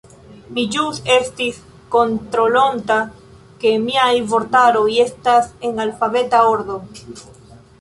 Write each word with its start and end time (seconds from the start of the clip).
Mi 0.53 0.61
ĵus 0.75 1.01
estis 1.15 1.59
kontrolonta 1.95 2.97
ke 3.65 3.75
miaj 3.83 4.09
vortaroj 4.33 4.89
estas 5.05 5.53
en 5.71 5.83
alfabeta 5.85 6.41
ordo. 6.55 6.81